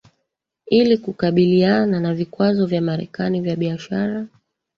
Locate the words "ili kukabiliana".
0.67-1.99